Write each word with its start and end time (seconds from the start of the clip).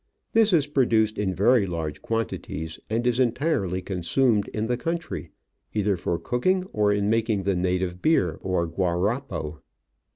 This 0.33 0.51
is 0.51 0.65
produced 0.65 1.19
in 1.19 1.31
very 1.31 1.67
large 1.67 2.01
quantities, 2.01 2.79
and 2.89 3.05
is 3.05 3.19
entirely 3.19 3.83
consumed 3.83 4.47
in 4.47 4.65
the 4.65 4.75
country, 4.75 5.29
either 5.75 5.95
for 5.95 6.17
cooking 6.17 6.63
or 6.73 6.91
in 6.91 7.07
making 7.07 7.43
the 7.43 7.55
native 7.55 8.01
beer, 8.01 8.39
ox 8.43 8.73
gttarapo. 8.75 9.59